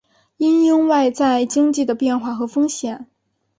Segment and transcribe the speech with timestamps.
[0.37, 3.05] 因应外在经济的变化和风险